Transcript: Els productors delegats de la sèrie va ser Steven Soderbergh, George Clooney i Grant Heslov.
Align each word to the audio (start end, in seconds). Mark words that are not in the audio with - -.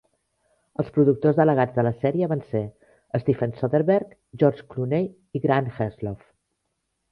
Els 0.83 0.87
productors 0.95 1.35
delegats 1.39 1.75
de 1.79 1.83
la 1.87 1.91
sèrie 2.05 2.29
va 2.31 2.37
ser 2.55 2.63
Steven 3.25 3.55
Soderbergh, 3.61 4.19
George 4.45 4.67
Clooney 4.75 5.09
i 5.41 5.45
Grant 5.47 5.73
Heslov. 5.79 6.29